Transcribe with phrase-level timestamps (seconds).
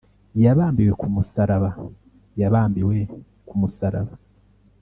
[0.43, 1.69] Yabambiwe ku musaraba,
[2.39, 2.97] Ya bambiwe
[3.47, 4.13] ku musaraba.